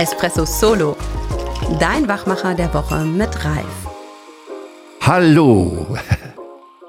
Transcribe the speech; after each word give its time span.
Espresso 0.00 0.46
Solo. 0.46 0.96
Dein 1.78 2.08
Wachmacher 2.08 2.54
der 2.54 2.72
Woche 2.72 3.04
mit 3.04 3.44
Ralf. 3.44 3.66
Hallo! 5.02 5.94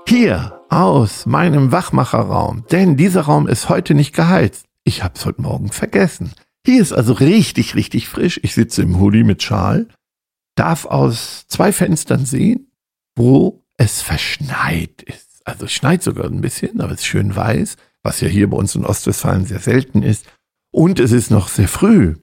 Hier 0.07 0.61
aus 0.69 1.25
meinem 1.25 1.73
Wachmacherraum, 1.73 2.63
denn 2.71 2.95
dieser 2.95 3.23
Raum 3.23 3.49
ist 3.49 3.67
heute 3.67 3.95
nicht 3.95 4.15
geheizt. 4.15 4.65
Ich 4.85 5.03
hab's 5.03 5.25
heute 5.25 5.41
Morgen 5.41 5.73
vergessen. 5.73 6.31
Hier 6.65 6.81
ist 6.81 6.93
also 6.93 7.11
richtig, 7.11 7.75
richtig 7.75 8.07
frisch. 8.07 8.39
Ich 8.43 8.53
sitze 8.53 8.81
im 8.81 8.97
Hoodie 8.97 9.25
mit 9.25 9.43
Schal, 9.43 9.89
darf 10.55 10.85
aus 10.85 11.43
zwei 11.49 11.73
Fenstern 11.73 12.25
sehen, 12.25 12.71
wo 13.17 13.65
es 13.75 14.01
verschneit 14.01 15.01
ist. 15.01 15.41
Also 15.43 15.65
es 15.65 15.73
schneit 15.73 16.01
sogar 16.01 16.27
ein 16.27 16.39
bisschen, 16.39 16.79
aber 16.79 16.93
es 16.93 17.01
ist 17.01 17.07
schön 17.07 17.35
weiß, 17.35 17.75
was 18.03 18.21
ja 18.21 18.29
hier 18.29 18.49
bei 18.49 18.55
uns 18.55 18.73
in 18.73 18.85
Ostwestfalen 18.85 19.45
sehr 19.45 19.59
selten 19.59 20.01
ist. 20.01 20.27
Und 20.71 21.01
es 21.01 21.11
ist 21.11 21.29
noch 21.29 21.49
sehr 21.49 21.67
früh. 21.67 22.15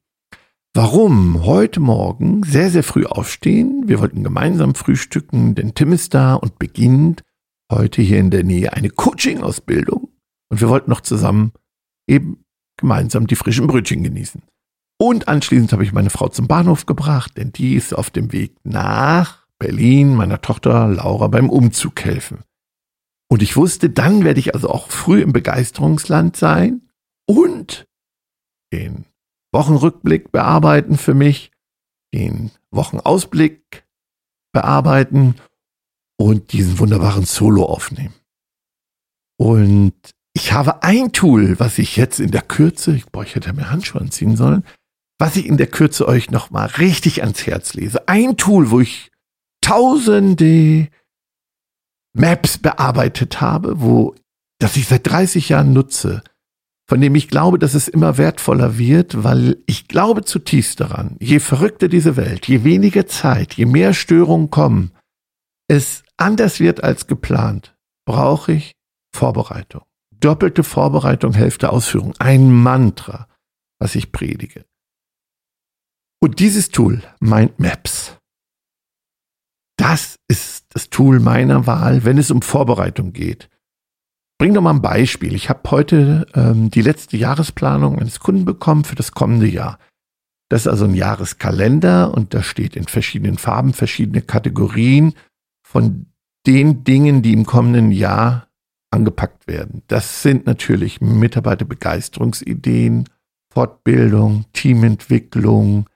Warum 0.74 1.44
heute 1.44 1.80
Morgen 1.80 2.42
sehr, 2.44 2.70
sehr 2.70 2.84
früh 2.84 3.04
aufstehen? 3.04 3.88
Wir 3.88 4.00
wollten 4.00 4.22
gemeinsam 4.22 4.74
frühstücken, 4.74 5.54
denn 5.54 5.74
Tim 5.74 5.92
ist 5.92 6.14
da 6.14 6.34
und 6.34 6.58
beginnt 6.58 7.22
heute 7.70 8.02
hier 8.02 8.18
in 8.18 8.30
der 8.30 8.44
Nähe 8.44 8.72
eine 8.72 8.90
Coaching-Ausbildung. 8.90 10.08
Und 10.50 10.60
wir 10.60 10.68
wollten 10.68 10.90
noch 10.90 11.00
zusammen 11.00 11.52
eben 12.06 12.44
gemeinsam 12.76 13.26
die 13.26 13.36
frischen 13.36 13.66
Brötchen 13.66 14.02
genießen. 14.02 14.42
Und 15.00 15.28
anschließend 15.28 15.72
habe 15.72 15.84
ich 15.84 15.92
meine 15.92 16.10
Frau 16.10 16.28
zum 16.28 16.46
Bahnhof 16.46 16.86
gebracht, 16.86 17.36
denn 17.36 17.52
die 17.52 17.74
ist 17.74 17.94
auf 17.94 18.10
dem 18.10 18.32
Weg 18.32 18.54
nach 18.64 19.46
Berlin 19.58 20.14
meiner 20.14 20.40
Tochter 20.40 20.88
Laura 20.88 21.28
beim 21.28 21.50
Umzug 21.50 22.04
helfen. 22.04 22.40
Und 23.28 23.42
ich 23.42 23.56
wusste, 23.56 23.90
dann 23.90 24.24
werde 24.24 24.40
ich 24.40 24.54
also 24.54 24.70
auch 24.70 24.90
früh 24.90 25.20
im 25.20 25.32
Begeisterungsland 25.32 26.36
sein 26.36 26.88
und 27.26 27.86
den 28.72 29.04
Wochenrückblick 29.52 30.30
bearbeiten 30.32 30.96
für 30.98 31.14
mich, 31.14 31.50
den 32.12 32.50
Wochenausblick 32.70 33.86
bearbeiten 34.52 35.36
und 36.18 36.52
diesen 36.52 36.78
wunderbaren 36.78 37.24
Solo 37.24 37.64
aufnehmen. 37.64 38.14
Und 39.38 39.94
ich 40.34 40.52
habe 40.52 40.82
ein 40.82 41.12
Tool, 41.12 41.58
was 41.58 41.78
ich 41.78 41.96
jetzt 41.96 42.20
in 42.20 42.30
der 42.30 42.42
Kürze, 42.42 42.94
ich, 42.94 43.06
boah, 43.06 43.22
ich 43.22 43.34
hätte 43.34 43.52
mir 43.52 43.70
Handschuhe 43.70 44.00
anziehen 44.00 44.36
sollen, 44.36 44.64
was 45.18 45.36
ich 45.36 45.46
in 45.46 45.56
der 45.56 45.66
Kürze 45.66 46.06
euch 46.06 46.30
nochmal 46.30 46.66
richtig 46.66 47.22
ans 47.22 47.46
Herz 47.46 47.74
lese. 47.74 48.08
Ein 48.08 48.36
Tool, 48.36 48.70
wo 48.70 48.80
ich 48.80 49.10
tausende 49.60 50.88
Maps 52.14 52.58
bearbeitet 52.58 53.40
habe, 53.40 53.80
wo, 53.80 54.14
das 54.58 54.76
ich 54.76 54.86
seit 54.86 55.06
30 55.06 55.48
Jahren 55.50 55.72
nutze, 55.72 56.22
von 56.88 57.00
dem 57.00 57.14
ich 57.14 57.28
glaube, 57.28 57.58
dass 57.58 57.74
es 57.74 57.86
immer 57.86 58.16
wertvoller 58.16 58.78
wird, 58.78 59.22
weil 59.22 59.58
ich 59.66 59.88
glaube 59.88 60.24
zutiefst 60.24 60.80
daran, 60.80 61.16
je 61.20 61.38
verrückter 61.38 61.88
diese 61.88 62.16
Welt, 62.16 62.48
je 62.48 62.64
weniger 62.64 63.06
Zeit, 63.06 63.54
je 63.54 63.66
mehr 63.66 63.92
Störungen 63.92 64.50
kommen, 64.50 64.92
es 65.68 66.02
anders 66.16 66.60
wird 66.60 66.82
als 66.82 67.06
geplant, 67.06 67.76
brauche 68.06 68.52
ich 68.52 68.72
Vorbereitung. 69.14 69.82
Doppelte 70.18 70.64
Vorbereitung, 70.64 71.34
Hälfte 71.34 71.70
Ausführung. 71.70 72.14
Ein 72.18 72.50
Mantra, 72.52 73.28
was 73.78 73.94
ich 73.94 74.10
predige. 74.10 74.64
Und 76.20 76.40
dieses 76.40 76.70
Tool, 76.70 77.02
Mindmaps, 77.20 78.16
das 79.76 80.16
ist 80.26 80.66
das 80.70 80.90
Tool 80.90 81.20
meiner 81.20 81.66
Wahl, 81.66 82.04
wenn 82.04 82.18
es 82.18 82.30
um 82.30 82.42
Vorbereitung 82.42 83.12
geht. 83.12 83.48
Bring 84.38 84.54
doch 84.54 84.62
mal 84.62 84.70
ein 84.70 84.82
Beispiel. 84.82 85.34
Ich 85.34 85.50
habe 85.50 85.68
heute 85.70 86.26
ähm, 86.34 86.70
die 86.70 86.82
letzte 86.82 87.16
Jahresplanung 87.16 87.98
eines 87.98 88.20
Kunden 88.20 88.44
bekommen 88.44 88.84
für 88.84 88.94
das 88.94 89.10
kommende 89.10 89.48
Jahr. 89.48 89.80
Das 90.48 90.60
ist 90.62 90.68
also 90.68 90.84
ein 90.84 90.94
Jahreskalender 90.94 92.14
und 92.14 92.34
da 92.34 92.44
steht 92.44 92.76
in 92.76 92.84
verschiedenen 92.84 93.36
Farben 93.36 93.72
verschiedene 93.72 94.22
Kategorien 94.22 95.14
von 95.66 96.06
den 96.46 96.84
Dingen, 96.84 97.20
die 97.20 97.32
im 97.32 97.46
kommenden 97.46 97.90
Jahr 97.90 98.46
angepackt 98.90 99.48
werden. 99.48 99.82
Das 99.88 100.22
sind 100.22 100.46
natürlich 100.46 101.00
Mitarbeiterbegeisterungsideen, 101.00 103.08
Fortbildung, 103.52 104.44
Teamentwicklung. 104.52 105.90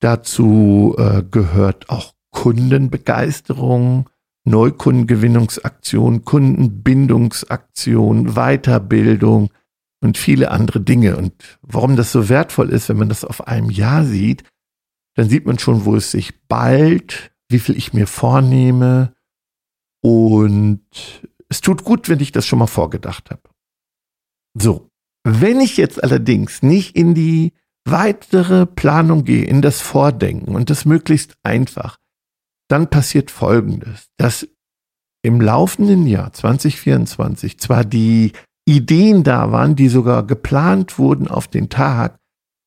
Dazu 0.00 0.94
äh, 0.96 1.24
gehört 1.28 1.90
auch 1.90 2.14
Kundenbegeisterung, 2.30 4.08
Neukundengewinnungsaktion, 4.48 6.24
Kundenbindungsaktion, 6.24 8.34
Weiterbildung 8.34 9.50
und 10.00 10.18
viele 10.18 10.50
andere 10.50 10.80
Dinge. 10.80 11.16
Und 11.16 11.58
warum 11.62 11.96
das 11.96 12.12
so 12.12 12.28
wertvoll 12.28 12.70
ist, 12.70 12.88
wenn 12.88 12.98
man 12.98 13.08
das 13.08 13.24
auf 13.24 13.46
einem 13.46 13.70
Jahr 13.70 14.04
sieht, 14.04 14.44
dann 15.14 15.28
sieht 15.28 15.46
man 15.46 15.58
schon, 15.58 15.84
wo 15.84 15.96
es 15.96 16.10
sich 16.10 16.46
bald, 16.46 17.32
wie 17.48 17.58
viel 17.58 17.76
ich 17.76 17.92
mir 17.92 18.06
vornehme. 18.06 19.14
Und 20.00 20.82
es 21.48 21.60
tut 21.60 21.84
gut, 21.84 22.08
wenn 22.08 22.20
ich 22.20 22.32
das 22.32 22.46
schon 22.46 22.60
mal 22.60 22.66
vorgedacht 22.66 23.30
habe. 23.30 23.42
So, 24.54 24.90
wenn 25.24 25.60
ich 25.60 25.76
jetzt 25.76 26.02
allerdings 26.02 26.62
nicht 26.62 26.96
in 26.96 27.14
die 27.14 27.52
weitere 27.84 28.66
Planung 28.66 29.24
gehe, 29.24 29.44
in 29.44 29.62
das 29.62 29.80
Vordenken 29.80 30.54
und 30.54 30.70
das 30.70 30.84
möglichst 30.84 31.36
einfach, 31.42 31.98
dann 32.68 32.90
passiert 32.90 33.30
Folgendes, 33.30 34.08
dass 34.18 34.46
im 35.22 35.40
laufenden 35.40 36.06
Jahr 36.06 36.32
2024 36.32 37.58
zwar 37.58 37.84
die 37.84 38.32
Ideen 38.66 39.24
da 39.24 39.50
waren, 39.50 39.76
die 39.76 39.88
sogar 39.88 40.26
geplant 40.26 40.98
wurden 40.98 41.28
auf 41.28 41.48
den 41.48 41.70
Tag, 41.70 42.18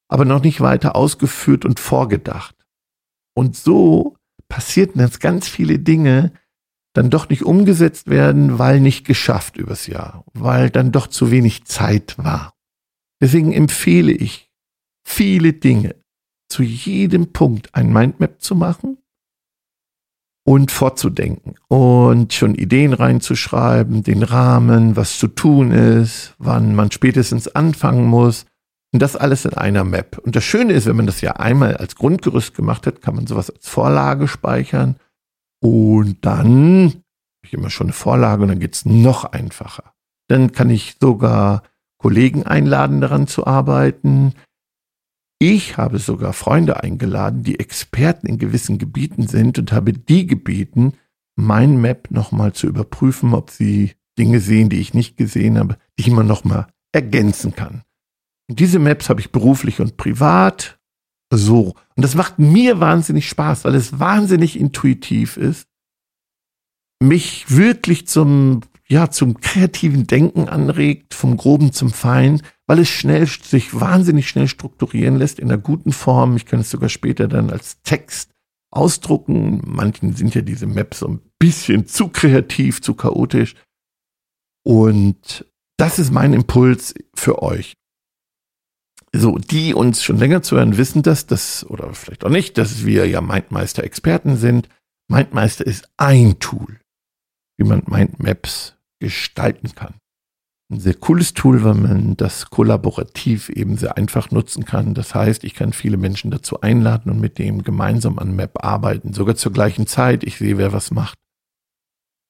aber 0.09 0.25
noch 0.25 0.43
nicht 0.43 0.59
weiter 0.59 0.95
ausgeführt 0.95 1.63
und 1.63 1.79
vorgedacht. 1.79 2.55
Und 3.35 3.55
so 3.55 4.17
passierten 4.49 4.99
jetzt 4.99 5.21
ganz 5.21 5.47
viele 5.47 5.79
Dinge, 5.79 6.33
dann 6.93 7.09
doch 7.09 7.29
nicht 7.29 7.43
umgesetzt 7.43 8.09
werden, 8.09 8.59
weil 8.59 8.81
nicht 8.81 9.05
geschafft 9.05 9.55
übers 9.55 9.87
Jahr, 9.87 10.25
weil 10.33 10.69
dann 10.69 10.91
doch 10.91 11.07
zu 11.07 11.31
wenig 11.31 11.63
Zeit 11.65 12.17
war. 12.17 12.53
Deswegen 13.21 13.53
empfehle 13.53 14.11
ich, 14.11 14.51
viele 15.07 15.53
Dinge 15.53 15.95
zu 16.49 16.63
jedem 16.63 17.31
Punkt 17.31 17.73
ein 17.73 17.93
Mindmap 17.93 18.41
zu 18.41 18.55
machen 18.55 18.97
und 20.51 20.69
fortzudenken 20.69 21.55
und 21.69 22.33
schon 22.33 22.55
Ideen 22.55 22.91
reinzuschreiben, 22.91 24.03
den 24.03 24.21
Rahmen, 24.21 24.97
was 24.97 25.17
zu 25.17 25.29
tun 25.29 25.71
ist, 25.71 26.35
wann 26.39 26.75
man 26.75 26.91
spätestens 26.91 27.47
anfangen 27.47 28.05
muss. 28.05 28.45
Und 28.91 29.01
das 29.01 29.15
alles 29.15 29.45
in 29.45 29.53
einer 29.53 29.85
Map. 29.85 30.17
Und 30.17 30.35
das 30.35 30.43
Schöne 30.43 30.73
ist, 30.73 30.87
wenn 30.87 30.97
man 30.97 31.05
das 31.05 31.21
ja 31.21 31.37
einmal 31.37 31.77
als 31.77 31.95
Grundgerüst 31.95 32.53
gemacht 32.53 32.85
hat, 32.85 33.01
kann 33.01 33.15
man 33.15 33.27
sowas 33.27 33.49
als 33.49 33.65
Vorlage 33.65 34.27
speichern. 34.27 34.97
Und 35.61 36.17
dann 36.25 36.87
habe 36.87 37.45
ich 37.45 37.53
immer 37.53 37.69
schon 37.69 37.87
eine 37.87 37.93
Vorlage 37.93 38.41
und 38.41 38.49
dann 38.49 38.59
geht's 38.59 38.83
noch 38.83 39.23
einfacher. 39.23 39.93
Dann 40.27 40.51
kann 40.51 40.69
ich 40.69 40.97
sogar 40.99 41.63
Kollegen 41.97 42.43
einladen, 42.43 42.99
daran 42.99 43.25
zu 43.25 43.47
arbeiten. 43.47 44.33
Ich 45.43 45.75
habe 45.75 45.97
sogar 45.97 46.33
Freunde 46.33 46.83
eingeladen, 46.83 47.41
die 47.41 47.59
Experten 47.59 48.27
in 48.27 48.37
gewissen 48.37 48.77
Gebieten 48.77 49.25
sind 49.25 49.57
und 49.57 49.71
habe 49.71 49.91
die 49.91 50.27
gebeten, 50.27 50.93
mein 51.35 51.81
Map 51.81 52.11
nochmal 52.11 52.53
zu 52.53 52.67
überprüfen, 52.67 53.33
ob 53.33 53.49
sie 53.49 53.93
Dinge 54.19 54.39
sehen, 54.39 54.69
die 54.69 54.79
ich 54.79 54.93
nicht 54.93 55.17
gesehen 55.17 55.57
habe, 55.57 55.79
die 55.97 56.01
ich 56.01 56.07
immer 56.09 56.21
nochmal 56.21 56.67
ergänzen 56.91 57.55
kann. 57.55 57.81
Und 58.51 58.59
diese 58.59 58.77
Maps 58.77 59.09
habe 59.09 59.19
ich 59.19 59.31
beruflich 59.31 59.81
und 59.81 59.97
privat 59.97 60.79
so. 61.33 61.73
Und 61.95 62.03
das 62.03 62.13
macht 62.13 62.37
mir 62.37 62.79
wahnsinnig 62.79 63.27
Spaß, 63.27 63.65
weil 63.65 63.73
es 63.73 63.99
wahnsinnig 63.99 64.59
intuitiv 64.59 65.37
ist, 65.37 65.67
mich 67.01 67.49
wirklich 67.49 68.05
zum, 68.05 68.61
ja, 68.91 69.09
zum 69.09 69.39
kreativen 69.39 70.05
Denken 70.05 70.49
anregt, 70.49 71.13
vom 71.13 71.37
Groben 71.37 71.71
zum 71.71 71.91
Fein, 71.91 72.41
weil 72.67 72.79
es 72.79 72.89
schnell, 72.89 73.25
sich 73.25 73.79
wahnsinnig 73.79 74.27
schnell 74.27 74.49
strukturieren 74.49 75.15
lässt 75.15 75.39
in 75.39 75.49
einer 75.49 75.57
guten 75.57 75.93
Form. 75.93 76.35
Ich 76.35 76.45
kann 76.45 76.59
es 76.59 76.69
sogar 76.69 76.89
später 76.89 77.29
dann 77.29 77.51
als 77.51 77.81
Text 77.83 78.31
ausdrucken. 78.69 79.61
Manchen 79.63 80.13
sind 80.13 80.35
ja 80.35 80.41
diese 80.41 80.67
Maps 80.67 80.99
so 80.99 81.07
ein 81.07 81.21
bisschen 81.39 81.87
zu 81.87 82.09
kreativ, 82.09 82.81
zu 82.81 82.93
chaotisch. 82.93 83.55
Und 84.65 85.45
das 85.77 85.97
ist 85.97 86.11
mein 86.11 86.33
Impuls 86.33 86.93
für 87.15 87.41
euch. 87.41 87.77
So, 89.13 89.37
die 89.37 89.73
uns 89.73 90.03
schon 90.03 90.17
länger 90.17 90.41
zuhören, 90.41 90.75
wissen 90.75 91.01
das, 91.01 91.27
das, 91.27 91.65
oder 91.65 91.93
vielleicht 91.93 92.25
auch 92.25 92.29
nicht, 92.29 92.57
dass 92.57 92.85
wir 92.85 93.07
ja 93.07 93.21
Mindmeister-Experten 93.21 94.35
sind. 94.35 94.67
Mindmeister 95.07 95.65
ist 95.65 95.89
ein 95.95 96.39
Tool, 96.39 96.81
wie 97.57 97.63
man 97.63 97.83
Mindmaps 97.87 98.75
gestalten 99.01 99.75
kann 99.75 99.95
ein 100.71 100.79
sehr 100.79 100.93
cooles 100.93 101.33
Tool, 101.33 101.63
weil 101.63 101.73
man 101.73 102.15
das 102.15 102.49
kollaborativ 102.49 103.49
eben 103.49 103.77
sehr 103.77 103.97
einfach 103.97 104.31
nutzen 104.31 104.65
kann. 104.65 104.93
Das 104.93 105.13
heißt, 105.13 105.43
ich 105.43 105.53
kann 105.53 105.73
viele 105.73 105.97
Menschen 105.97 106.31
dazu 106.31 106.61
einladen 106.61 107.11
und 107.11 107.19
mit 107.19 107.37
dem 107.37 107.63
gemeinsam 107.63 108.17
an 108.19 108.35
Map 108.35 108.63
arbeiten, 108.63 109.13
sogar 109.13 109.35
zur 109.35 109.51
gleichen 109.51 109.85
Zeit. 109.85 110.23
Ich 110.23 110.37
sehe, 110.37 110.57
wer 110.57 110.71
was 110.71 110.91
macht. 110.91 111.15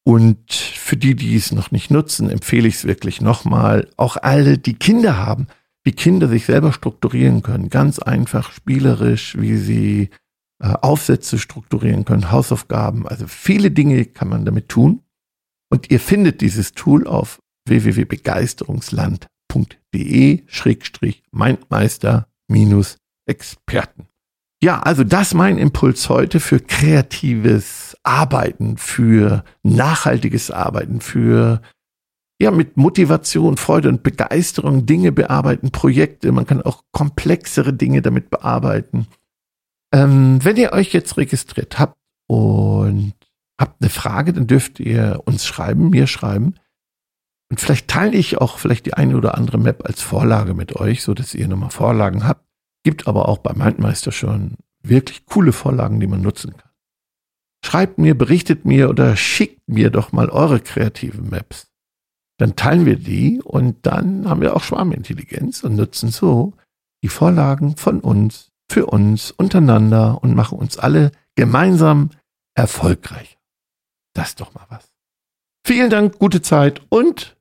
Und 0.03 0.51
für 0.51 0.97
die, 0.97 1.15
die 1.15 1.35
es 1.35 1.51
noch 1.51 1.69
nicht 1.69 1.91
nutzen, 1.91 2.31
empfehle 2.31 2.67
ich 2.67 2.75
es 2.75 2.85
wirklich 2.85 3.21
nochmal. 3.21 3.87
Auch 3.97 4.17
alle, 4.17 4.57
die 4.57 4.73
Kinder 4.73 5.17
haben, 5.17 5.45
wie 5.83 5.91
Kinder 5.91 6.27
sich 6.27 6.45
selber 6.45 6.73
strukturieren 6.73 7.43
können. 7.43 7.69
Ganz 7.69 7.99
einfach, 7.99 8.51
spielerisch, 8.51 9.37
wie 9.39 9.57
sie 9.57 10.09
äh, 10.59 10.73
Aufsätze 10.81 11.37
strukturieren 11.37 12.05
können, 12.05 12.31
Hausaufgaben. 12.31 13.07
Also 13.07 13.27
viele 13.27 13.69
Dinge 13.69 14.05
kann 14.05 14.29
man 14.29 14.45
damit 14.45 14.69
tun. 14.69 15.03
Und 15.71 15.89
ihr 15.89 15.99
findet 15.99 16.41
dieses 16.41 16.73
Tool 16.73 17.07
auf 17.07 17.39
www.begeisterungsland.de 17.67 20.43
Schrägstrich 20.47 21.23
Mindmeister 21.31 22.27
minus 22.47 22.97
Experten. 23.25 24.05
Ja, 24.63 24.79
also 24.81 25.03
das 25.03 25.33
mein 25.33 25.57
Impuls 25.57 26.07
heute 26.09 26.39
für 26.39 26.59
kreatives 26.59 27.97
Arbeiten, 28.03 28.77
für 28.77 29.43
nachhaltiges 29.63 30.51
Arbeiten, 30.51 31.01
für 31.01 31.63
ja, 32.39 32.51
mit 32.51 32.75
Motivation, 32.75 33.57
Freude 33.57 33.89
und 33.89 34.03
Begeisterung 34.03 34.85
Dinge 34.87 35.11
bearbeiten, 35.11 35.71
Projekte. 35.71 36.31
Man 36.31 36.47
kann 36.47 36.61
auch 36.61 36.83
komplexere 36.91 37.71
Dinge 37.71 38.01
damit 38.01 38.31
bearbeiten. 38.31 39.05
Ähm, 39.93 40.43
wenn 40.43 40.57
ihr 40.57 40.73
euch 40.73 40.91
jetzt 40.91 41.17
registriert 41.17 41.79
habt 41.79 41.95
und 42.27 43.13
habt 43.61 43.81
eine 43.81 43.89
Frage, 43.89 44.33
dann 44.33 44.47
dürft 44.47 44.79
ihr 44.79 45.21
uns 45.25 45.45
schreiben, 45.45 45.89
mir 45.89 46.07
schreiben. 46.07 46.55
Und 47.49 47.59
vielleicht 47.59 47.87
teile 47.87 48.17
ich 48.17 48.39
auch 48.39 48.57
vielleicht 48.57 48.85
die 48.85 48.93
eine 48.93 49.15
oder 49.15 49.35
andere 49.35 49.57
Map 49.57 49.85
als 49.85 50.01
Vorlage 50.01 50.53
mit 50.53 50.75
euch, 50.75 51.03
so 51.03 51.13
dass 51.13 51.33
ihr 51.33 51.47
nochmal 51.47 51.69
Vorlagen 51.69 52.27
habt. 52.27 52.45
Gibt 52.83 53.07
aber 53.07 53.29
auch 53.29 53.37
bei 53.37 53.53
Mindmeister 53.53 54.11
schon 54.11 54.55
wirklich 54.83 55.25
coole 55.25 55.53
Vorlagen, 55.53 55.99
die 55.99 56.07
man 56.07 56.21
nutzen 56.21 56.57
kann. 56.57 56.71
Schreibt 57.63 57.99
mir, 57.99 58.17
berichtet 58.17 58.65
mir 58.65 58.89
oder 58.89 59.15
schickt 59.15 59.61
mir 59.67 59.91
doch 59.91 60.11
mal 60.11 60.29
eure 60.29 60.59
kreativen 60.59 61.29
Maps. 61.29 61.71
Dann 62.37 62.55
teilen 62.55 62.87
wir 62.87 62.95
die 62.95 63.39
und 63.43 63.85
dann 63.85 64.27
haben 64.27 64.41
wir 64.41 64.55
auch 64.55 64.63
Schwarmintelligenz 64.63 65.63
und 65.63 65.75
nutzen 65.75 66.09
so 66.09 66.53
die 67.03 67.09
Vorlagen 67.09 67.77
von 67.77 67.99
uns, 67.99 68.51
für 68.67 68.87
uns, 68.87 69.29
untereinander 69.29 70.23
und 70.23 70.35
machen 70.35 70.57
uns 70.57 70.77
alle 70.79 71.11
gemeinsam 71.35 72.09
erfolgreich. 72.55 73.37
Das 74.21 74.29
ist 74.29 74.39
doch 74.39 74.53
mal 74.53 74.67
was. 74.69 74.93
Vielen 75.65 75.89
Dank, 75.89 76.19
gute 76.19 76.43
Zeit 76.43 76.83
und 76.89 77.35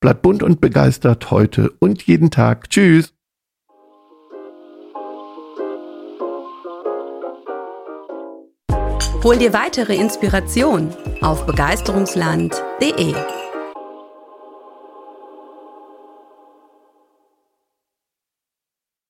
bleibt 0.00 0.22
bunt 0.22 0.42
und 0.42 0.62
begeistert 0.62 1.30
heute 1.30 1.70
und 1.78 2.04
jeden 2.04 2.30
Tag. 2.30 2.70
Tschüss. 2.70 3.12
Hol 9.22 9.36
dir 9.36 9.52
weitere 9.52 9.94
Inspiration 9.94 10.96
auf 11.20 11.44
begeisterungsland.de. 11.44 13.14